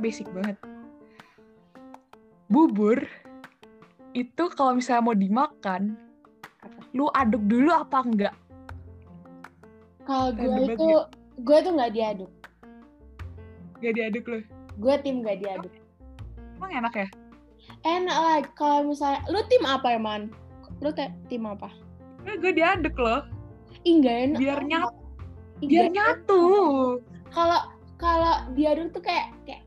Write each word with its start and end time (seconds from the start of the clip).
basic 0.00 0.26
banget. 0.32 0.56
Bubur 2.50 2.98
itu 4.10 4.44
kalau 4.58 4.74
misalnya 4.74 5.06
mau 5.06 5.14
dimakan, 5.14 5.94
Apa? 6.66 6.80
lu 6.90 7.06
aduk 7.14 7.42
dulu 7.46 7.70
apa 7.70 7.98
enggak? 8.02 8.34
Kalau 10.02 10.34
gue 10.34 10.74
itu, 10.74 10.88
gue 11.46 11.58
tuh 11.62 11.72
nggak 11.78 11.92
diaduk. 11.94 12.32
Gak 13.78 13.94
diaduk 13.94 14.24
lu. 14.26 14.38
Gue 14.82 14.94
tim 15.00 15.22
nggak 15.22 15.38
diaduk. 15.38 15.72
Emang 16.58 16.72
enak 16.74 16.94
ya? 16.96 17.08
Enak 17.86 18.16
lah 18.18 18.38
kalau 18.58 18.90
misalnya, 18.90 19.22
lu 19.30 19.40
tim 19.46 19.62
apa 19.62 19.94
emang? 19.94 20.28
Lu 20.82 20.90
kayak 20.90 21.14
tim 21.30 21.46
apa? 21.46 21.70
Nah, 22.26 22.34
gue 22.36 22.52
diaduk 22.52 22.98
loh, 22.98 23.24
Ih 23.86 24.02
nggak 24.02 24.16
enak. 24.26 24.38
biar 24.42 24.60
nyatu. 24.66 24.96
Biar 25.64 25.86
nyatu. 25.88 26.42
kalau 27.30 27.60
kalau 27.96 28.34
diaduk 28.58 28.90
tuh 28.90 29.00
kayak 29.04 29.30
kayak 29.46 29.62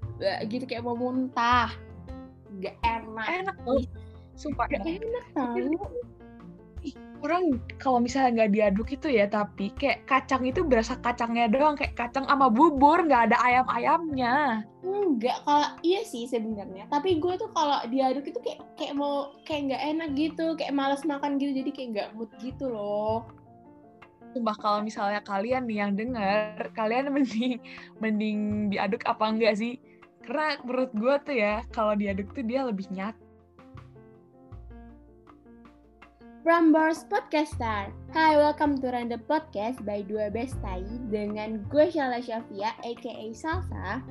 gitu 0.48 0.64
kayak 0.68 0.84
mau 0.84 0.96
muntah 0.98 1.72
nggak 2.60 2.76
enak 2.86 3.28
Enak 3.44 3.58
loh. 3.66 3.82
Sumpah 4.38 4.66
nggak 4.70 4.86
enak. 4.86 5.02
enak 5.02 5.26
tau 5.34 5.90
Orang 7.24 7.64
kalau 7.80 8.04
misalnya 8.04 8.44
nggak 8.44 8.52
diaduk 8.52 8.92
itu 8.92 9.08
ya, 9.08 9.24
tapi 9.32 9.72
kayak 9.80 10.04
kacang 10.04 10.44
itu 10.44 10.68
berasa 10.68 11.00
kacangnya 11.00 11.48
doang, 11.48 11.80
kayak 11.80 11.96
kacang 11.96 12.28
sama 12.28 12.52
bubur, 12.52 13.00
nggak 13.08 13.32
ada 13.32 13.38
ayam-ayamnya. 13.40 14.68
enggak 14.84 15.40
kalau 15.48 15.70
iya 15.86 16.02
sih 16.04 16.28
sebenarnya 16.28 16.90
tapi 16.92 17.22
gue 17.22 17.34
tuh 17.38 17.48
kalau 17.54 17.80
diaduk 17.88 18.26
itu 18.28 18.40
kayak 18.44 18.60
kayak 18.76 18.94
mau 18.98 19.32
kayak 19.48 19.72
nggak 19.72 19.84
enak 19.96 20.10
gitu 20.18 20.46
kayak 20.60 20.74
males 20.76 21.06
makan 21.08 21.38
gitu 21.38 21.64
jadi 21.64 21.70
kayak 21.72 21.90
nggak 21.94 22.10
mood 22.18 22.32
gitu 22.42 22.68
loh 22.68 23.24
Sumpah 24.34 24.58
kalau 24.58 24.82
misalnya 24.82 25.22
kalian 25.22 25.70
nih 25.70 25.78
yang 25.86 25.94
denger, 25.94 26.74
kalian 26.74 27.06
mending 27.16 27.62
mending 28.02 28.40
diaduk 28.74 29.06
apa 29.06 29.30
enggak 29.30 29.54
sih? 29.54 29.78
Karena 30.24 30.56
menurut 30.64 30.92
gue 30.96 31.16
tuh 31.28 31.36
ya, 31.36 31.68
kalau 31.76 32.00
diaduk 32.00 32.32
tuh 32.32 32.48
dia 32.48 32.64
lebih 32.64 32.88
nyatu. 32.96 33.20
Prambors 36.44 37.08
Podcaster 37.08 37.88
Hai 38.12 38.36
welcome 38.36 38.76
to 38.76 38.92
Random 38.92 39.24
Podcast 39.32 39.80
by 39.88 40.04
Dua 40.04 40.28
Bestai 40.28 40.84
dengan 41.08 41.64
gue 41.72 41.88
Shala 41.88 42.20
Syafia 42.20 42.76
aka 42.84 43.32
Salsa 43.32 44.04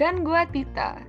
Dan 0.00 0.24
gue 0.24 0.42
Tita. 0.48 1.04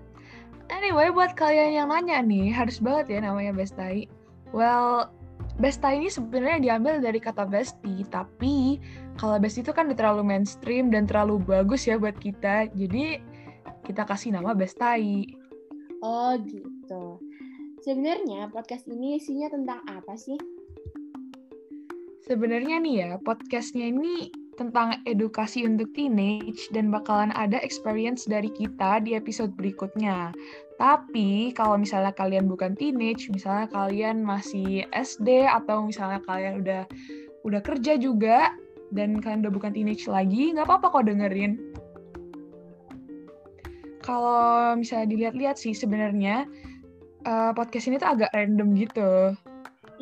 Anyway, 0.68 1.16
buat 1.16 1.32
kalian 1.40 1.80
yang 1.80 1.88
nanya 1.92 2.20
nih, 2.20 2.52
harus 2.52 2.84
banget 2.84 3.20
ya 3.20 3.20
namanya 3.24 3.56
Bestai. 3.56 4.12
Well, 4.52 5.16
Bestai 5.62 6.02
ini 6.02 6.10
sebenarnya 6.10 6.58
diambil 6.58 6.98
dari 6.98 7.22
kata 7.22 7.46
besti, 7.46 8.02
tapi 8.10 8.82
kalau 9.22 9.38
besti 9.38 9.62
itu 9.62 9.70
kan 9.70 9.86
udah 9.86 9.94
terlalu 9.94 10.26
mainstream 10.26 10.90
dan 10.90 11.06
terlalu 11.06 11.38
bagus 11.38 11.86
ya 11.86 12.02
buat 12.02 12.18
kita. 12.18 12.74
Jadi 12.74 13.22
kita 13.86 14.10
kasih 14.10 14.34
nama 14.34 14.58
Bestai. 14.58 15.38
Oh 16.02 16.34
gitu 16.42 17.22
Sebenarnya 17.86 18.50
podcast 18.50 18.90
ini 18.90 19.22
isinya 19.22 19.54
tentang 19.54 19.86
apa 19.86 20.18
sih? 20.18 20.38
Sebenarnya 22.26 22.78
nih 22.82 22.96
ya, 23.02 23.10
podcastnya 23.22 23.90
ini 23.90 24.34
tentang 24.60 25.00
edukasi 25.08 25.64
untuk 25.64 25.90
teenage 25.96 26.68
dan 26.76 26.92
bakalan 26.92 27.32
ada 27.34 27.60
experience 27.64 28.28
dari 28.28 28.52
kita 28.52 29.00
di 29.04 29.16
episode 29.16 29.56
berikutnya. 29.56 30.36
Tapi 30.76 31.56
kalau 31.56 31.78
misalnya 31.80 32.12
kalian 32.12 32.50
bukan 32.50 32.76
teenage, 32.76 33.30
misalnya 33.32 33.70
kalian 33.72 34.26
masih 34.26 34.84
SD 34.92 35.48
atau 35.48 35.88
misalnya 35.88 36.20
kalian 36.26 36.66
udah 36.66 36.84
udah 37.48 37.62
kerja 37.64 37.96
juga 37.98 38.54
dan 38.92 39.24
kalian 39.24 39.48
udah 39.48 39.54
bukan 39.54 39.72
teenage 39.72 40.06
lagi, 40.10 40.52
nggak 40.52 40.68
apa-apa 40.68 40.88
kok 41.00 41.08
dengerin. 41.08 41.54
Kalau 44.02 44.74
misalnya 44.76 45.08
dilihat-lihat 45.14 45.56
sih 45.62 45.78
sebenarnya 45.78 46.50
eh, 47.24 47.52
podcast 47.54 47.88
ini 47.88 48.02
tuh 48.02 48.10
agak 48.18 48.34
random 48.34 48.74
gitu. 48.76 49.38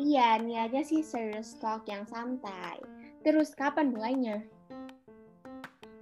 Iya, 0.00 0.40
niatnya 0.40 0.80
sih 0.80 1.04
serious 1.04 1.60
talk 1.60 1.84
yang 1.84 2.08
santai. 2.08 2.80
Terus 3.20 3.52
kapan 3.52 3.92
mulainya? 3.92 4.40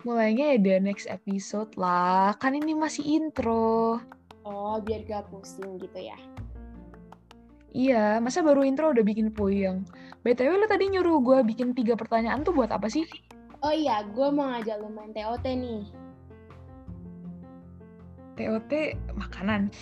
Mulainya 0.06 0.55
ya 0.55 0.59
the 0.62 0.75
next 0.79 1.11
episode 1.11 1.75
lah, 1.75 2.31
kan 2.39 2.55
ini 2.55 2.71
masih 2.71 3.03
intro. 3.03 3.99
Oh, 4.47 4.79
biar 4.79 5.03
gak 5.03 5.27
pusing 5.29 5.83
gitu 5.83 5.99
ya. 5.99 6.15
Iya, 7.75 8.23
masa 8.23 8.41
baru 8.41 8.62
intro 8.62 8.95
udah 8.95 9.05
bikin 9.05 9.34
puyeng? 9.34 9.83
BTW 10.23 10.62
lu 10.62 10.67
tadi 10.71 10.89
nyuruh 10.89 11.19
gue 11.21 11.39
bikin 11.43 11.75
tiga 11.75 11.99
pertanyaan 11.99 12.47
tuh 12.47 12.55
buat 12.55 12.71
apa 12.71 12.87
sih? 12.87 13.05
Oh 13.61 13.75
iya, 13.75 14.06
gue 14.06 14.29
mau 14.31 14.55
ngajak 14.55 14.79
lo 14.79 14.89
main 14.89 15.11
TOT 15.11 15.45
nih. 15.45 15.83
TOT 18.39 18.73
makanan. 19.19 19.75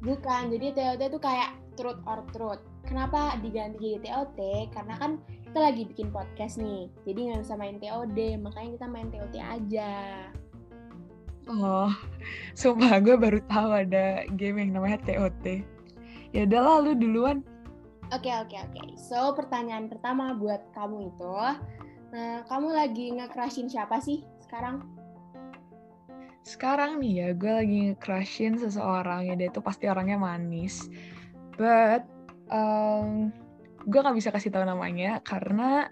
Bukan, 0.00 0.42
jadi 0.56 0.72
TOT 0.72 1.02
tuh 1.12 1.20
kayak 1.20 1.52
truth 1.76 2.00
or 2.08 2.24
truth. 2.32 2.64
Kenapa 2.88 3.36
diganti 3.44 4.00
jadi 4.00 4.08
TOT? 4.08 4.38
Karena 4.72 4.96
kan 4.96 5.20
kita 5.54 5.70
lagi 5.70 5.86
bikin 5.86 6.10
podcast 6.10 6.58
nih. 6.58 6.90
Jadi 7.06 7.30
nggak 7.30 7.46
bisa 7.46 7.54
main 7.54 7.78
TOD, 7.78 8.18
makanya 8.42 8.70
kita 8.74 8.86
main 8.90 9.06
TOT 9.06 9.34
aja. 9.38 9.94
Oh, 11.46 11.94
sumpah 12.58 12.98
gue 12.98 13.14
baru 13.14 13.38
tahu 13.46 13.70
ada 13.86 14.26
game 14.34 14.58
yang 14.58 14.74
namanya 14.74 14.98
TOT. 15.06 15.62
Ya 16.34 16.42
udahlah 16.42 16.82
lu 16.82 16.98
duluan. 16.98 17.46
Oke, 18.10 18.34
oke, 18.34 18.50
oke. 18.66 18.98
So, 18.98 19.30
pertanyaan 19.38 19.86
pertama 19.86 20.34
buat 20.34 20.74
kamu 20.74 21.14
itu, 21.14 21.38
nah, 22.10 22.42
kamu 22.50 22.74
lagi 22.74 23.14
nge-crushin 23.14 23.70
siapa 23.70 24.02
sih 24.02 24.26
sekarang? 24.42 24.82
Sekarang 26.42 26.98
nih 26.98 27.14
ya, 27.14 27.28
gue 27.30 27.52
lagi 27.54 27.76
nge-crushin 27.94 28.58
seseorang 28.58 29.30
ya, 29.30 29.38
dia 29.38 29.54
tuh 29.54 29.62
pasti 29.62 29.86
orangnya 29.86 30.18
manis. 30.18 30.90
But, 31.54 32.10
um, 32.50 33.30
gue 33.84 34.00
gak 34.00 34.16
bisa 34.16 34.32
kasih 34.32 34.50
tahu 34.52 34.64
namanya 34.64 35.20
karena 35.20 35.88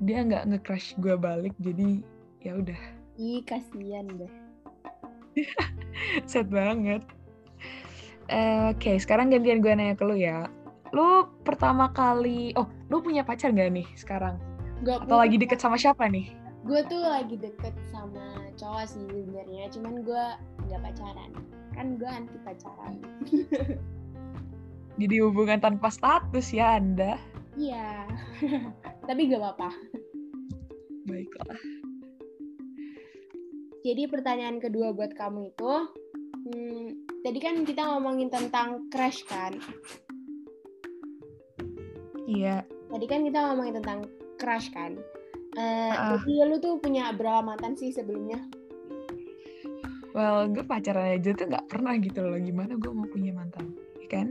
dia 0.00 0.24
nggak 0.24 0.48
nge-crush 0.48 0.96
gue 0.96 1.16
balik, 1.16 1.52
jadi 1.60 2.00
ya 2.40 2.56
udah, 2.56 2.80
Ih, 3.20 3.44
kasihan 3.44 4.08
deh. 4.16 4.32
sad 6.30 6.48
banget. 6.48 7.04
Eh, 8.32 8.72
Oke, 8.72 8.96
sekarang 8.96 9.28
gantian 9.28 9.60
gue 9.60 9.72
nanya 9.76 9.92
ke 9.92 10.08
lu 10.08 10.16
ya. 10.16 10.48
Lu 10.96 11.28
pertama 11.44 11.92
kali, 11.92 12.56
oh, 12.56 12.64
lu 12.88 13.04
punya 13.04 13.20
pacar 13.20 13.52
gak 13.52 13.68
nih 13.76 13.84
sekarang? 13.92 14.40
Gak 14.88 15.04
Atau 15.04 15.20
lagi 15.20 15.36
deket 15.36 15.60
sama 15.60 15.76
siapa 15.76 16.08
nih? 16.08 16.32
Gue 16.64 16.80
tuh 16.88 17.04
lagi 17.04 17.36
deket 17.36 17.76
sama 17.92 18.40
cowok 18.56 18.88
sih 18.88 19.04
sebenarnya, 19.04 19.68
cuman 19.68 20.00
gue 20.00 20.24
nggak 20.68 20.80
pacaran. 20.80 21.30
Kan 21.76 22.00
gue 22.00 22.08
anti 22.08 22.38
pacaran. 22.40 22.94
Jadi 25.00 25.16
hubungan 25.24 25.56
tanpa 25.64 25.88
status 25.88 26.52
ya 26.52 26.76
Anda. 26.76 27.16
Iya. 27.56 28.04
Tapi 29.08 29.32
gak 29.32 29.40
apa-apa. 29.40 29.72
Baiklah. 31.08 31.60
Jadi 33.80 34.02
pertanyaan 34.12 34.60
kedua 34.60 34.92
buat 34.92 35.16
kamu 35.16 35.56
itu, 35.56 35.72
hmm, 36.52 36.84
tadi 37.24 37.38
kan 37.40 37.64
kita 37.64 37.80
ngomongin 37.88 38.28
tentang 38.28 38.84
crush 38.92 39.24
kan. 39.24 39.56
Iya. 42.28 42.68
Tadi 42.92 43.06
kan 43.08 43.24
kita 43.24 43.40
ngomongin 43.50 43.80
tentang 43.80 44.04
crush 44.36 44.68
kan. 44.68 45.00
Eh, 45.56 45.90
Ah. 45.96 46.20
Jadi 46.20 46.44
lu 46.44 46.60
tuh 46.60 46.76
punya 46.76 47.08
berapa 47.16 47.40
mantan 47.40 47.72
sih 47.72 47.88
sebelumnya? 47.88 48.44
Well, 50.12 50.50
gue 50.52 50.62
pacaran 50.66 51.16
aja 51.16 51.32
tuh 51.32 51.48
nggak 51.48 51.72
pernah 51.72 51.96
gitu 51.96 52.20
loh. 52.20 52.36
Gimana 52.36 52.76
gue 52.76 52.92
mau 52.92 53.08
punya 53.08 53.32
mantan? 53.32 53.72
Ya 54.04 54.08
kan? 54.12 54.28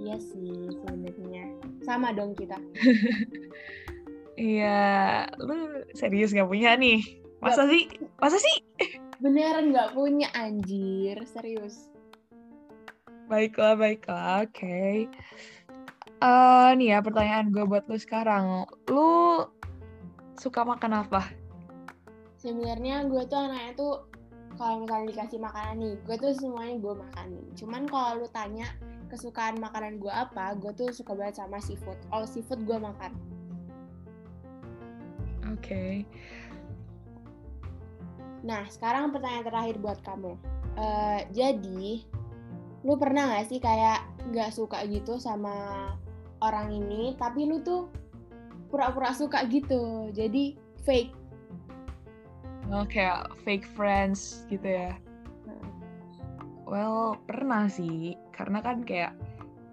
Iya 0.00 0.16
sih 0.18 0.70
sebenarnya. 0.82 1.44
Sama 1.86 2.14
dong 2.14 2.34
kita. 2.34 2.58
Iya, 4.34 5.30
lu 5.38 5.86
serius 5.94 6.34
gak 6.34 6.50
punya 6.50 6.74
nih? 6.74 7.22
Masa 7.38 7.70
sih? 7.70 7.86
Masa 8.18 8.34
sih? 8.34 8.56
Beneran 9.22 9.70
nggak 9.70 9.94
punya 9.94 10.26
anjir, 10.34 11.22
serius. 11.30 11.86
Baiklah, 13.30 13.78
baiklah. 13.78 14.42
Oke. 14.42 15.06
Eh, 16.24 16.68
nih 16.76 16.88
ya 16.92 16.98
pertanyaan 16.98 17.54
gue 17.54 17.62
buat 17.62 17.86
lu 17.86 17.94
sekarang. 17.94 18.66
Lu 18.90 19.44
suka 20.34 20.66
makan 20.66 21.06
apa? 21.06 21.30
Sebenarnya 22.42 23.06
gue 23.06 23.22
tuh 23.30 23.38
anaknya 23.38 23.72
tuh 23.78 23.94
kalau 24.58 24.82
misalnya 24.82 25.14
dikasih 25.14 25.38
makanan 25.40 25.76
nih, 25.78 25.94
gue 26.04 26.16
tuh 26.18 26.32
semuanya 26.36 26.74
gue 26.82 26.94
makanin. 27.00 27.44
Cuman 27.54 27.82
kalau 27.86 28.24
lu 28.24 28.28
tanya 28.34 28.66
kesukaan 29.14 29.62
makanan 29.62 30.02
gue 30.02 30.10
apa, 30.10 30.58
gue 30.58 30.74
tuh 30.74 30.90
suka 30.90 31.14
banget 31.14 31.38
sama 31.38 31.62
seafood. 31.62 31.94
All 32.10 32.26
seafood 32.26 32.66
gue 32.66 32.74
makan. 32.74 33.14
Oke. 35.54 36.02
Nah, 38.42 38.66
sekarang 38.66 39.14
pertanyaan 39.14 39.46
terakhir 39.46 39.76
buat 39.78 40.02
kamu. 40.02 40.34
Eh, 40.74 41.20
jadi, 41.30 42.02
lu 42.82 42.98
pernah 42.98 43.38
gak 43.38 43.46
sih 43.54 43.62
kayak 43.62 44.02
gak 44.34 44.50
suka 44.50 44.82
gitu 44.90 45.22
sama 45.22 45.94
orang 46.42 46.74
ini, 46.74 47.14
tapi 47.14 47.46
lu 47.46 47.62
tuh 47.62 47.86
pura-pura 48.68 49.14
suka 49.14 49.46
gitu. 49.46 50.10
Jadi, 50.10 50.58
fake. 50.82 51.14
Oh, 52.74 52.82
kayak 52.84 53.30
fake 53.46 53.64
friends 53.78 54.42
gitu 54.50 54.66
ya. 54.66 54.92
Well, 56.64 57.20
pernah 57.28 57.68
sih. 57.68 58.16
Karena 58.32 58.64
kan 58.64 58.82
kayak, 58.82 59.12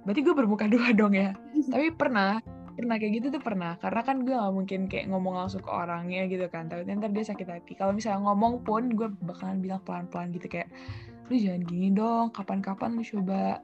berarti 0.04 0.22
gue 0.24 0.36
bermuka 0.36 0.68
dua 0.74 0.92
dong 0.92 1.16
ya. 1.16 1.36
Tapi 1.72 1.92
pernah, 1.96 2.40
pernah 2.76 2.96
kayak 3.00 3.14
gitu 3.22 3.28
tuh 3.40 3.44
pernah. 3.44 3.80
Karena 3.80 4.02
kan 4.04 4.28
gue 4.28 4.36
gak 4.36 4.54
mungkin 4.56 4.80
kayak 4.92 5.08
ngomong 5.12 5.40
langsung 5.40 5.64
ke 5.64 5.72
orangnya 5.72 6.28
gitu 6.28 6.46
kan. 6.52 6.68
Tapi 6.68 6.88
ntar 6.88 7.12
dia 7.16 7.26
sakit 7.26 7.48
hati. 7.48 7.74
Kalau 7.80 7.96
misalnya 7.96 8.24
ngomong 8.28 8.64
pun, 8.68 8.92
gue 8.92 9.08
bakalan 9.24 9.64
bilang 9.64 9.82
pelan-pelan 9.88 10.36
gitu 10.36 10.48
kayak, 10.52 10.70
lu 11.32 11.40
jangan 11.40 11.64
gini 11.64 11.90
dong, 11.96 12.36
kapan-kapan 12.36 13.00
lu 13.00 13.04
coba 13.08 13.64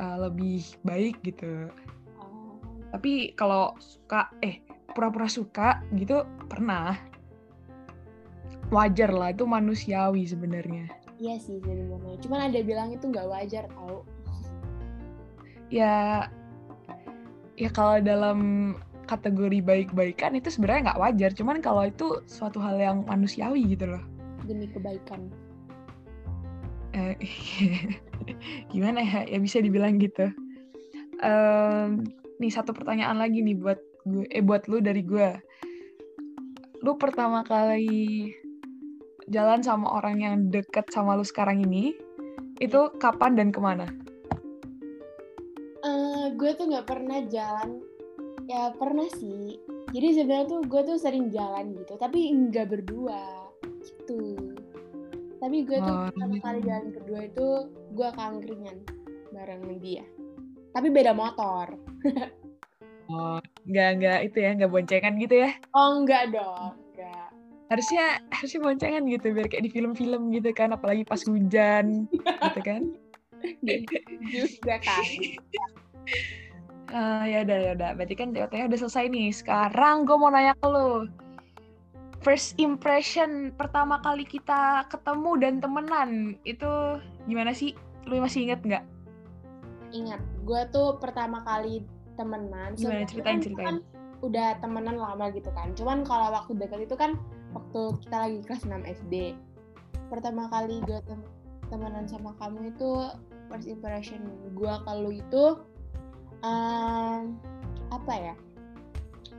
uh, 0.00 0.16
lebih 0.24 0.64
baik 0.82 1.20
gitu. 1.20 1.68
Oh. 2.16 2.56
Tapi 2.96 3.36
kalau 3.36 3.76
suka, 3.76 4.32
eh 4.40 4.64
pura-pura 4.94 5.28
suka 5.28 5.84
gitu 5.92 6.24
pernah. 6.48 6.96
Wajar 8.72 9.12
lah, 9.12 9.30
itu 9.30 9.44
manusiawi 9.44 10.24
sebenarnya. 10.24 11.03
Iya 11.24 11.40
sih 11.40 11.56
sebenarnya. 11.64 12.20
Cuman 12.20 12.52
ada 12.52 12.60
bilang 12.60 12.92
itu 12.92 13.08
nggak 13.08 13.28
wajar 13.32 13.64
tau. 13.72 14.04
Ya, 15.72 16.28
ya 17.56 17.70
kalau 17.72 17.96
dalam 18.04 18.38
kategori 19.08 19.64
baik-baikan 19.64 20.36
itu 20.36 20.52
sebenarnya 20.52 20.92
nggak 20.92 21.00
wajar. 21.00 21.30
Cuman 21.32 21.64
kalau 21.64 21.88
itu 21.88 22.20
suatu 22.28 22.60
hal 22.60 22.76
yang 22.76 23.08
manusiawi 23.08 23.64
gitu 23.72 23.88
loh. 23.96 24.04
Demi 24.44 24.68
kebaikan. 24.68 25.32
Eh, 26.92 27.16
gimana 28.72 29.00
ya? 29.00 29.24
Ya 29.24 29.40
bisa 29.40 29.64
dibilang 29.64 29.96
gitu. 29.96 30.28
Um, 31.24 32.04
nih 32.36 32.52
satu 32.52 32.76
pertanyaan 32.76 33.16
lagi 33.16 33.40
nih 33.40 33.56
buat 33.56 33.80
gue, 34.04 34.28
eh 34.28 34.44
buat 34.44 34.68
lu 34.68 34.84
dari 34.84 35.00
gue. 35.00 35.40
Lu 36.84 37.00
pertama 37.00 37.40
kali 37.48 38.28
jalan 39.28 39.60
sama 39.64 40.00
orang 40.00 40.16
yang 40.20 40.34
deket 40.52 40.88
sama 40.92 41.16
lu 41.16 41.24
sekarang 41.24 41.64
ini, 41.64 41.96
itu 42.60 42.80
kapan 43.00 43.38
dan 43.38 43.48
ke 43.54 43.60
mana? 43.60 43.88
Uh, 45.84 46.32
gue 46.36 46.50
tuh 46.56 46.68
nggak 46.68 46.88
pernah 46.88 47.20
jalan, 47.28 47.80
ya 48.48 48.72
pernah 48.76 49.08
sih. 49.16 49.60
Jadi 49.94 50.08
sebenarnya 50.16 50.46
tuh 50.50 50.60
gue 50.66 50.80
tuh 50.84 50.98
sering 50.98 51.28
jalan 51.30 51.76
gitu, 51.76 51.94
tapi 51.96 52.32
nggak 52.32 52.66
berdua 52.68 53.48
gitu. 53.84 54.36
Tapi 55.38 55.56
gue 55.68 55.78
tuh 55.78 55.92
oh, 55.92 56.08
pertama 56.08 56.36
kali 56.40 56.60
iya. 56.64 56.66
jalan 56.72 56.86
berdua 56.96 57.20
itu 57.28 57.46
gue 57.92 58.08
kangkringan 58.16 58.78
bareng 59.32 59.62
dia. 59.80 60.04
Tapi 60.72 60.88
beda 60.88 61.12
motor. 61.12 61.76
oh, 63.12 63.38
nggak 63.68 63.90
nggak 64.00 64.18
itu 64.32 64.38
ya, 64.40 64.50
nggak 64.56 64.72
boncengan 64.72 65.14
gitu 65.20 65.34
ya? 65.44 65.50
Oh, 65.76 66.00
enggak 66.00 66.32
dong 66.32 66.83
harusnya 67.74 68.22
harusnya 68.30 68.60
boncengan 68.62 69.02
gitu 69.10 69.34
biar 69.34 69.50
kayak 69.50 69.66
di 69.66 69.72
film-film 69.74 70.30
gitu 70.30 70.54
kan 70.54 70.70
apalagi 70.70 71.02
pas 71.02 71.18
hujan 71.26 72.06
gitu 72.14 72.60
kan. 72.62 72.82
Juga 74.32 74.76
kan. 74.78 75.04
Uh, 76.94 77.24
ya 77.26 77.42
udah 77.42 77.58
ya 77.58 77.70
udah. 77.74 77.90
Berarti 77.98 78.14
kan 78.14 78.30
DOT 78.30 78.54
udah 78.54 78.78
selesai 78.78 79.10
nih. 79.10 79.34
Sekarang 79.34 80.06
gue 80.06 80.14
mau 80.14 80.30
nanya 80.30 80.54
ke 80.62 80.68
lo. 80.70 81.10
First 82.22 82.56
impression 82.56 83.52
pertama 83.58 84.00
kali 84.00 84.24
kita 84.24 84.88
ketemu 84.88 85.30
dan 85.42 85.54
temenan 85.60 86.10
itu 86.46 87.02
gimana 87.28 87.52
sih? 87.52 87.74
Lu 88.06 88.22
masih 88.22 88.48
inget 88.48 88.62
nggak? 88.62 88.84
Ingat. 89.92 90.22
Gue 90.46 90.62
tuh 90.70 90.96
pertama 91.02 91.42
kali 91.42 91.84
temenan. 92.16 92.78
Gimana? 92.78 93.04
Ceritain 93.04 93.42
ceritain 93.42 93.66
kan 93.66 93.76
udah 94.24 94.56
temenan 94.64 94.96
lama 94.96 95.28
gitu 95.36 95.52
kan. 95.52 95.76
Cuman 95.76 96.00
kalau 96.08 96.32
waktu 96.32 96.56
dekat 96.56 96.88
itu 96.88 96.96
kan 96.96 97.20
waktu 97.54 97.80
kita 98.04 98.16
lagi 98.18 98.38
kelas 98.44 98.66
6 98.66 98.94
SD 99.02 99.14
pertama 100.10 100.50
kali 100.52 100.82
gue 100.84 100.98
tem 101.06 101.20
temenan 101.72 102.04
sama 102.04 102.36
kamu 102.36 102.74
itu 102.74 102.90
first 103.48 103.70
impression 103.70 104.20
gue 104.52 104.74
kalau 104.84 105.10
itu 105.10 105.44
um, 106.44 107.38
apa 107.88 108.12
ya 108.12 108.34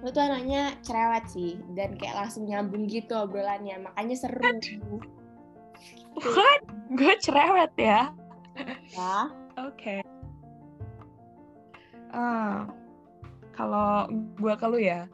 lu 0.03 0.11
tuh 0.11 0.25
anaknya 0.25 0.75
cerewet 0.83 1.25
sih 1.31 1.61
dan 1.77 1.95
kayak 1.95 2.25
langsung 2.25 2.49
nyambung 2.49 2.89
gitu 2.89 3.15
obrolannya 3.15 3.85
makanya 3.85 4.15
seru 4.17 4.41
What? 6.15 6.61
Gue 6.95 7.13
cerewet 7.19 7.75
ya? 7.75 8.15
Ya. 8.95 9.27
Oke. 9.59 9.99
Okay. 9.99 9.99
Uh, 12.15 12.63
kalau 13.51 14.07
gue 14.39 14.53
kalau 14.55 14.79
ya, 14.79 15.11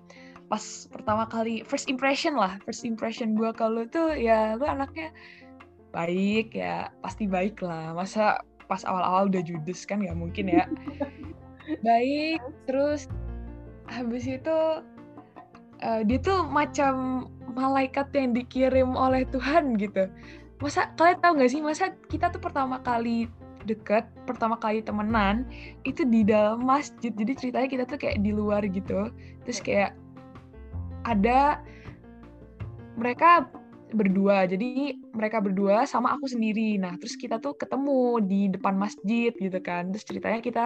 pas 0.51 0.63
pertama 0.92 1.24
kali 1.31 1.63
first 1.63 1.88
impression 1.88 2.36
lah 2.36 2.59
first 2.68 2.83
impression 2.83 3.39
gue 3.39 3.56
kalau 3.56 3.88
tuh 3.88 4.12
ya 4.12 4.59
lu 4.59 4.68
anaknya 4.68 5.15
baik 5.92 6.56
ya 6.56 6.89
pasti 7.03 7.27
baik 7.27 7.59
lah. 7.62 7.94
Masa 7.94 8.39
pas 8.65 8.81
awal-awal 8.88 9.27
udah 9.27 9.44
judes 9.44 9.83
kan 9.83 10.00
ya 10.00 10.15
mungkin 10.15 10.48
ya. 10.48 10.65
Baik 11.86 12.42
terus 12.65 13.12
habis 13.92 14.24
itu 14.25 14.57
uh, 15.83 16.01
dia 16.07 16.19
tuh 16.24 16.48
macam 16.48 17.27
malaikat 17.51 18.07
yang 18.15 18.31
dikirim 18.31 18.95
oleh 18.95 19.27
Tuhan 19.30 19.75
gitu. 19.77 20.07
Masa 20.63 20.89
kalian 20.95 21.19
tahu 21.19 21.31
nggak 21.38 21.51
sih 21.51 21.62
masa 21.62 21.92
kita 22.07 22.31
tuh 22.31 22.42
pertama 22.42 22.80
kali 22.81 23.27
deket 23.62 24.09
pertama 24.25 24.57
kali 24.57 24.81
temenan 24.81 25.45
itu 25.83 26.07
di 26.07 26.24
dalam 26.25 26.63
masjid. 26.63 27.13
Jadi 27.13 27.38
ceritanya 27.38 27.68
kita 27.69 27.83
tuh 27.86 28.00
kayak 28.00 28.24
di 28.24 28.31
luar 28.33 28.63
gitu. 28.65 29.12
Terus 29.45 29.59
kayak 29.62 29.92
ada 31.06 31.62
mereka 32.98 33.50
berdua. 33.92 34.48
Jadi 34.48 34.95
mereka 35.12 35.44
berdua 35.44 35.83
sama 35.83 36.15
aku 36.15 36.27
sendiri. 36.27 36.80
Nah 36.80 36.95
terus 36.98 37.19
kita 37.19 37.38
tuh 37.39 37.56
ketemu 37.56 38.24
di 38.24 38.42
depan 38.51 38.75
masjid 38.80 39.31
gitu 39.36 39.59
kan. 39.59 39.92
Terus 39.92 40.06
ceritanya 40.07 40.39
kita 40.39 40.63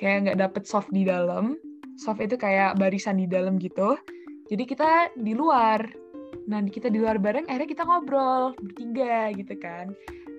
kayak 0.00 0.18
nggak 0.28 0.38
dapet 0.40 0.62
soft 0.64 0.90
di 0.90 1.04
dalam. 1.04 1.56
Soft 1.94 2.18
itu 2.24 2.34
kayak 2.34 2.80
barisan 2.80 3.20
di 3.20 3.26
dalam 3.28 3.60
gitu. 3.60 3.94
Jadi 4.50 4.64
kita 4.66 5.14
di 5.14 5.32
luar. 5.36 5.84
Nah 6.50 6.60
kita 6.66 6.90
di 6.90 7.00
luar 7.00 7.16
bareng 7.20 7.48
akhirnya 7.48 7.70
kita 7.70 7.84
ngobrol 7.86 8.56
bertiga 8.58 9.30
gitu 9.36 9.54
kan. 9.60 9.92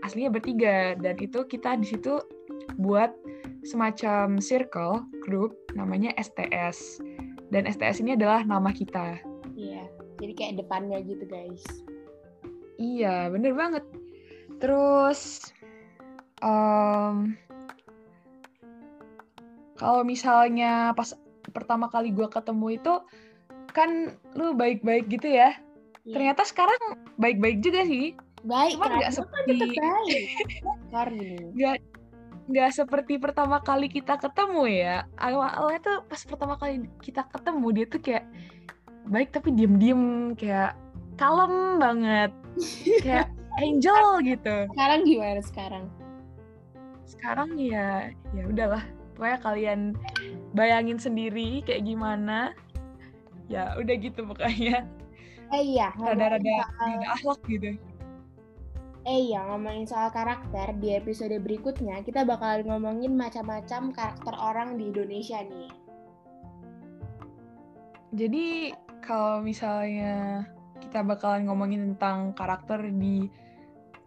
Aslinya 0.03 0.33
bertiga. 0.33 0.97
Dan 0.99 1.15
itu 1.21 1.45
kita 1.47 1.77
di 1.79 1.87
situ 1.87 2.19
buat 2.81 3.13
semacam 3.65 4.37
circle 4.37 5.01
grup 5.25 5.57
namanya 5.73 6.13
STS 6.21 7.01
dan 7.53 7.69
STS 7.69 8.01
ini 8.01 8.17
adalah 8.17 8.41
nama 8.41 8.73
kita. 8.73 9.21
Iya, 9.55 9.85
jadi 10.19 10.33
kayak 10.33 10.53
depannya 10.65 10.99
gitu 11.05 11.25
guys. 11.29 11.63
Iya, 12.75 13.31
bener 13.31 13.55
banget. 13.55 13.83
Terus, 14.59 15.51
um, 16.43 17.35
kalau 19.75 20.01
misalnya 20.03 20.91
pas 20.95 21.15
pertama 21.51 21.87
kali 21.87 22.11
gue 22.11 22.27
ketemu 22.27 22.79
itu, 22.79 22.93
kan 23.71 24.15
lu 24.35 24.55
baik-baik 24.55 25.07
gitu 25.11 25.27
ya. 25.27 25.55
Iya. 26.03 26.15
Ternyata 26.15 26.43
sekarang 26.47 26.79
baik-baik 27.19 27.63
juga 27.63 27.83
sih. 27.87 28.15
Baik, 28.45 28.77
Cuma 28.77 28.93
nggak 28.93 29.13
seperti... 29.15 29.57
baik. 29.75 30.23
Gak, 31.59 31.79
nggak 32.45 32.71
seperti 32.77 33.17
pertama 33.17 33.57
kali 33.61 33.89
kita 33.89 34.21
ketemu 34.21 34.63
ya. 34.69 34.97
Awal-awalnya 35.17 35.81
tuh 35.81 35.97
pas 36.05 36.21
pertama 36.21 36.53
kali 36.61 36.85
kita 37.01 37.25
ketemu 37.29 37.67
dia 37.73 37.85
tuh 37.89 38.01
kayak 38.01 38.25
baik 39.09 39.29
tapi 39.33 39.49
diem-diem 39.53 40.33
kayak 40.37 40.77
kalem 41.17 41.81
banget. 41.81 42.31
Kayak 43.01 43.27
angel 43.65 44.05
gitu. 44.21 44.55
Sekarang 44.73 44.99
gimana 45.05 45.41
sekarang? 45.41 45.85
Sekarang 47.05 47.49
ya 47.57 48.13
ya 48.37 48.43
udahlah. 48.45 48.83
Pokoknya 49.15 49.39
kalian 49.41 49.79
bayangin 50.53 50.99
sendiri 51.01 51.65
kayak 51.65 51.87
gimana. 51.87 52.53
Ya 53.49 53.73
udah 53.77 53.95
gitu 53.97 54.21
pokoknya. 54.25 54.85
Eh 55.53 55.63
iya 55.77 55.93
rada-rada 55.97 56.65
akhlak 57.13 57.41
gitu 57.45 57.77
Eh 59.05 59.29
ya, 59.29 59.45
ngomongin 59.45 59.85
soal 59.85 60.09
karakter, 60.09 60.73
di 60.81 60.97
episode 60.97 61.37
berikutnya 61.37 62.01
kita 62.01 62.25
bakal 62.25 62.65
ngomongin 62.65 63.13
macam-macam 63.13 63.93
karakter 63.93 64.33
orang 64.33 64.81
di 64.81 64.89
Indonesia 64.89 65.45
nih. 65.45 65.69
Jadi 68.17 68.73
kalau 69.05 69.45
misalnya 69.45 70.41
kita 70.81 71.05
bakalan 71.05 71.45
ngomongin 71.45 71.93
tentang 71.93 72.33
karakter 72.33 72.81
di 72.97 73.29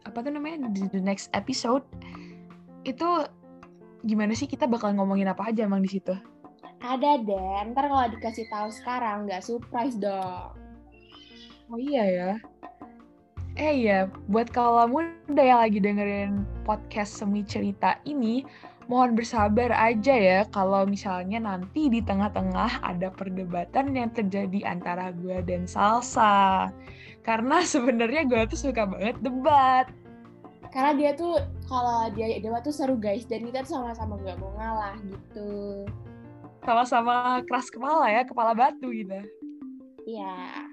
apa 0.02 0.18
tuh 0.18 0.34
namanya 0.34 0.66
di 0.66 0.82
the 0.90 0.98
next 0.98 1.30
episode 1.30 1.86
itu 2.82 3.06
gimana 4.02 4.34
sih 4.34 4.50
kita 4.50 4.66
bakal 4.66 4.90
ngomongin 4.98 5.30
apa 5.30 5.46
aja 5.54 5.62
emang 5.62 5.86
di 5.86 5.94
situ? 5.94 6.14
Ada 6.82 7.22
deh, 7.22 7.70
ntar 7.70 7.86
kalau 7.86 8.10
dikasih 8.10 8.50
tahu 8.50 8.70
sekarang 8.74 9.30
nggak 9.30 9.46
surprise 9.46 9.94
dong. 9.94 10.58
Oh 11.70 11.78
iya 11.78 12.02
ya. 12.02 12.30
Eh 13.58 13.74
iya, 13.74 14.06
buat 14.30 14.54
kalau 14.54 14.86
muda 14.86 15.42
yang 15.42 15.58
lagi 15.58 15.82
dengerin 15.82 16.46
podcast 16.62 17.18
Semi 17.18 17.42
Cerita 17.42 17.98
ini, 18.06 18.46
mohon 18.86 19.18
bersabar 19.18 19.74
aja 19.74 20.14
ya 20.14 20.40
kalau 20.54 20.86
misalnya 20.86 21.42
nanti 21.42 21.90
di 21.90 21.98
tengah-tengah 21.98 22.86
ada 22.86 23.10
perdebatan 23.10 23.98
yang 23.98 24.14
terjadi 24.14 24.62
antara 24.62 25.10
gue 25.10 25.42
dan 25.42 25.66
Salsa. 25.66 26.70
Karena 27.26 27.58
sebenarnya 27.74 28.30
gue 28.30 28.46
tuh 28.46 28.70
suka 28.70 28.86
banget 28.86 29.18
debat. 29.26 29.90
Karena 30.70 30.94
dia 30.94 31.10
tuh 31.18 31.42
kalau 31.66 32.14
dia 32.14 32.38
debat 32.38 32.62
tuh 32.62 32.70
seru 32.70 32.94
guys 32.94 33.26
dan 33.26 33.42
kita 33.42 33.66
tuh 33.66 33.82
sama-sama 33.82 34.22
nggak 34.22 34.38
mau 34.38 34.54
ngalah 34.54 34.94
gitu. 35.02 35.82
Sama-sama 36.62 37.42
keras 37.42 37.74
kepala 37.74 38.06
ya, 38.06 38.22
kepala 38.22 38.54
batu 38.54 38.86
gitu. 38.94 39.18
Iya. 40.06 40.67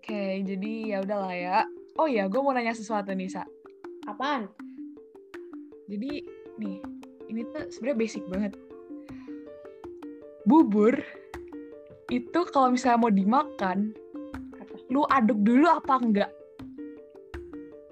Oke, 0.00 0.40
jadi 0.48 0.96
ya 0.96 1.04
udahlah 1.04 1.34
ya. 1.36 1.68
Oh 2.00 2.08
iya, 2.08 2.24
gue 2.24 2.40
mau 2.40 2.56
nanya 2.56 2.72
sesuatu 2.72 3.12
nih, 3.12 3.28
Sa. 3.28 3.44
Apaan? 4.08 4.48
Jadi 5.92 6.24
nih, 6.56 6.80
ini 7.28 7.44
tuh 7.52 7.68
sebenarnya 7.68 8.00
basic 8.00 8.24
banget. 8.32 8.56
Bubur 10.48 10.96
itu 12.08 12.40
kalau 12.48 12.72
misalnya 12.72 12.96
mau 12.96 13.12
dimakan, 13.12 13.92
Apa? 14.56 14.74
lu 14.88 15.04
aduk 15.12 15.36
dulu 15.44 15.68
apa 15.68 15.94
enggak? 16.00 16.32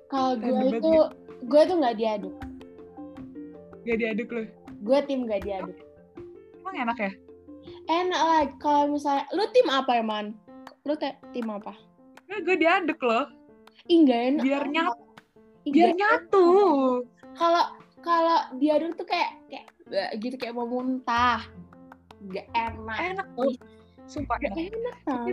Kalau 0.09 0.41
gue 0.41 0.81
itu 0.81 0.93
gue 1.45 1.63
tuh 1.69 1.77
nggak 1.77 1.97
diaduk. 2.01 2.35
Gak 3.85 3.99
diaduk 4.01 4.29
lu. 4.33 4.43
Gue 4.81 4.99
tim 5.05 5.29
nggak 5.29 5.45
diaduk. 5.45 5.77
Emang 6.65 6.89
enak 6.89 6.99
ya? 7.05 7.13
Enak 7.93 8.21
lah 8.25 8.43
kalau 8.57 8.97
misalnya 8.97 9.29
lu 9.37 9.45
tim 9.53 9.69
apa 9.69 10.01
Eman? 10.01 10.33
Lu 10.89 10.97
te- 10.97 11.21
tim 11.37 11.53
apa? 11.53 11.88
Nah, 12.29 12.39
gue 12.45 12.57
diaduk 12.61 13.01
loh. 13.01 13.27
Ih 13.89 14.05
nggak 14.05 14.21
enak. 14.33 14.43
Biar 14.45 14.65
nyatu. 14.69 15.05
Biar 15.69 15.91
nyatu. 15.97 16.47
Kalau 17.37 17.65
kalau 18.05 18.39
diaduk 18.61 18.95
tuh 18.95 19.07
kayak 19.09 19.33
kayak 19.49 19.67
bleh, 19.89 20.09
gitu 20.21 20.37
kayak 20.37 20.55
mau 20.55 20.69
muntah. 20.69 21.43
Gak 22.29 22.47
enak. 22.53 22.99
Enak 23.15 23.29
tuh. 23.39 23.55
Sumpah 24.05 24.37
Gak 24.41 24.53
enak. 24.57 24.75
enak 24.75 24.97
tau. 25.07 25.27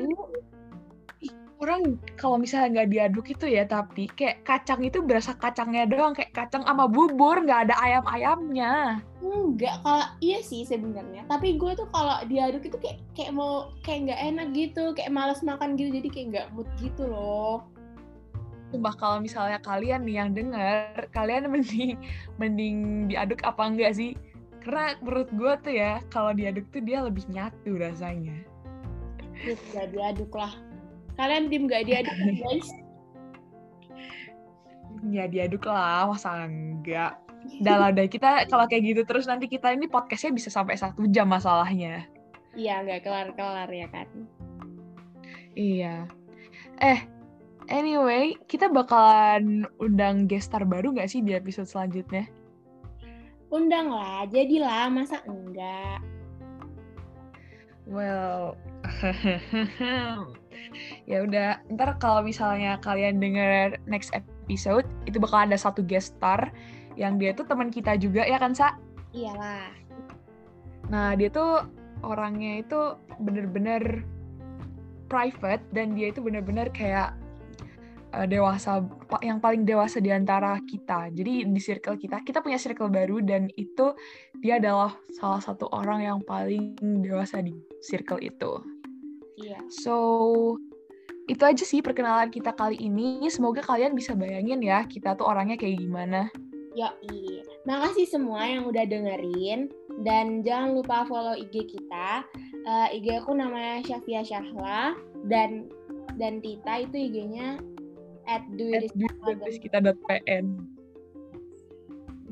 Orang 1.56 1.96
kalau 2.20 2.36
misalnya 2.36 2.84
nggak 2.84 2.90
diaduk 2.92 3.26
itu 3.32 3.48
ya, 3.48 3.64
tapi 3.64 4.12
kayak 4.12 4.44
kacang 4.44 4.84
itu 4.84 5.00
berasa 5.00 5.32
kacangnya 5.40 5.88
doang. 5.88 6.12
Kayak 6.12 6.36
kacang 6.36 6.68
sama 6.68 6.84
bubur, 6.84 7.40
nggak 7.48 7.72
ada 7.72 7.76
ayam-ayamnya. 7.80 9.00
Enggak, 9.24 9.80
kalau 9.80 10.04
iya 10.20 10.44
sih 10.44 10.68
sebenarnya. 10.68 11.24
Tapi 11.32 11.56
gue 11.56 11.72
tuh 11.80 11.88
kalau 11.96 12.20
diaduk 12.28 12.68
itu 12.68 12.76
kayak 12.76 13.00
kayak 13.16 13.32
mau 13.32 13.72
kayak 13.88 14.12
nggak 14.12 14.22
enak 14.36 14.48
gitu, 14.52 14.84
kayak 15.00 15.16
males 15.16 15.40
makan 15.48 15.80
gitu, 15.80 15.96
jadi 15.96 16.08
kayak 16.12 16.28
nggak 16.36 16.48
mood 16.60 16.68
gitu 16.84 17.08
loh. 17.08 17.64
Sumpah 18.76 18.96
kalau 19.00 19.18
misalnya 19.24 19.64
kalian 19.64 20.04
nih 20.04 20.16
yang 20.20 20.36
denger, 20.36 21.08
kalian 21.16 21.48
mending 21.56 21.96
mending 22.36 23.08
diaduk 23.08 23.40
apa 23.48 23.64
enggak 23.64 23.96
sih? 23.96 24.20
Karena 24.60 25.00
menurut 25.00 25.32
gue 25.32 25.54
tuh 25.64 25.72
ya, 25.72 26.04
kalau 26.12 26.36
diaduk 26.36 26.68
tuh 26.76 26.84
dia 26.84 27.00
lebih 27.00 27.24
nyatu 27.32 27.80
rasanya. 27.80 28.44
Nggak 29.72 29.88
diaduk 29.96 30.36
lah. 30.36 30.52
Kalian 31.16 31.48
tim 31.48 31.68
nggak 31.68 31.88
diaduk 31.88 32.16
guys? 32.44 32.68
Ya 35.06 35.26
diaduk 35.30 35.64
lah, 35.68 36.10
masa 36.10 36.48
enggak? 36.48 37.20
Udah 37.62 37.76
lah, 37.78 37.90
udah 37.94 38.06
kita 38.10 38.50
kalau 38.50 38.66
kayak 38.66 38.84
gitu 38.84 39.02
terus 39.06 39.30
nanti 39.30 39.46
kita 39.46 39.70
ini 39.70 39.86
podcastnya 39.86 40.34
bisa 40.34 40.50
sampai 40.50 40.76
satu 40.76 41.06
jam 41.14 41.30
masalahnya. 41.30 42.10
Iya 42.58 42.82
nggak 42.82 43.06
kelar-kelar 43.06 43.70
ya 43.70 43.88
kan. 43.94 44.08
Iya. 45.54 46.10
Eh, 46.82 47.00
anyway, 47.70 48.34
kita 48.50 48.68
bakalan 48.68 49.70
undang 49.78 50.26
guest 50.26 50.52
star 50.52 50.66
baru 50.66 50.92
nggak 50.92 51.08
sih 51.08 51.22
di 51.22 51.38
episode 51.38 51.70
selanjutnya? 51.70 52.26
Undang 53.54 53.94
lah, 53.94 54.26
jadilah 54.28 54.90
masa 54.90 55.22
enggak? 55.30 56.02
Well, 57.86 58.58
ya 61.10 61.24
udah. 61.26 61.62
Ntar 61.72 61.98
kalau 62.00 62.26
misalnya 62.26 62.78
kalian 62.82 63.20
denger 63.20 63.80
next 63.86 64.14
episode, 64.16 64.86
itu 65.06 65.18
bakal 65.20 65.48
ada 65.48 65.58
satu 65.58 65.82
guest 65.86 66.16
star 66.18 66.52
yang 66.96 67.20
dia 67.20 67.36
tuh 67.36 67.44
teman 67.48 67.70
kita 67.72 68.00
juga 68.00 68.24
ya 68.24 68.40
kan, 68.40 68.56
Sa? 68.56 68.76
Iyalah. 69.16 69.72
Nah, 70.92 71.16
dia 71.18 71.32
tuh 71.32 71.66
orangnya 72.06 72.62
itu 72.62 72.80
bener-bener 73.18 74.04
private 75.08 75.64
dan 75.72 75.96
dia 75.96 76.12
itu 76.12 76.20
bener-bener 76.22 76.70
kayak 76.74 77.16
eh, 78.14 78.28
dewasa, 78.28 78.84
yang 79.22 79.40
paling 79.40 79.64
dewasa 79.64 80.02
di 80.04 80.12
antara 80.12 80.60
kita. 80.66 81.10
Jadi 81.14 81.46
di 81.48 81.62
circle 81.62 81.98
kita, 82.00 82.22
kita 82.26 82.42
punya 82.42 82.60
circle 82.60 82.92
baru 82.92 83.22
dan 83.24 83.48
itu 83.56 83.96
dia 84.40 84.60
adalah 84.60 84.94
salah 85.16 85.42
satu 85.42 85.70
orang 85.72 86.04
yang 86.04 86.20
paling 86.24 86.76
dewasa 87.02 87.42
di 87.42 87.56
circle 87.82 88.22
itu. 88.22 88.62
Iya. 89.36 89.60
So, 89.72 89.96
itu 91.26 91.42
aja 91.42 91.64
sih 91.66 91.82
perkenalan 91.82 92.30
kita 92.30 92.54
kali 92.54 92.78
ini. 92.78 93.26
Semoga 93.28 93.66
kalian 93.66 93.98
bisa 93.98 94.14
bayangin 94.14 94.62
ya, 94.62 94.86
kita 94.86 95.18
tuh 95.18 95.26
orangnya 95.28 95.58
kayak 95.58 95.82
gimana. 95.82 96.30
Yoi. 96.76 97.42
Makasih 97.64 98.06
semua 98.06 98.44
yang 98.46 98.68
udah 98.68 98.84
dengerin 98.84 99.72
dan 100.04 100.44
jangan 100.44 100.76
lupa 100.76 101.08
follow 101.08 101.34
IG 101.34 101.72
kita. 101.72 102.28
Eh, 102.68 102.98
IG 103.00 103.24
aku 103.24 103.32
namanya 103.32 103.80
Syafia 103.88 104.22
Syahla 104.28 104.94
dan 105.32 105.72
dan 106.20 106.44
Tita 106.44 106.84
itu 106.84 106.96
IG-nya 107.10 107.58
at 108.28 108.44
duiriskita.pn 108.54 110.46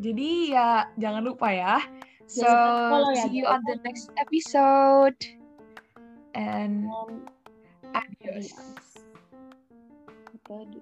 Jadi 0.03 0.29
ya 0.51 0.91
jangan 1.00 1.24
lupa 1.24 1.48
ya. 1.48 1.79
So, 2.27 2.43
follow 2.43 3.15
ya, 3.15 3.24
see 3.25 3.39
you 3.39 3.48
on 3.48 3.63
the 3.63 3.79
next 3.88 4.12
episode. 4.19 5.15
And 6.33 6.89
adios. 7.93 8.49
Apa 10.33 10.65
di- 10.65 10.81